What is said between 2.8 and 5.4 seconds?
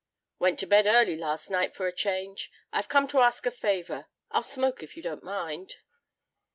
come to ask a favor. I'll smoke, if you don't